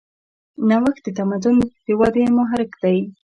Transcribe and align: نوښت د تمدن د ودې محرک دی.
نوښت 0.67 1.03
د 1.05 1.07
تمدن 1.17 1.55
د 1.85 1.87
ودې 1.99 2.25
محرک 2.37 2.71
دی. 2.83 2.97